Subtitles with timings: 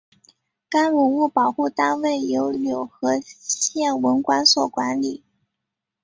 [0.67, 5.21] 该文物保护单位由柳河县文管所管理。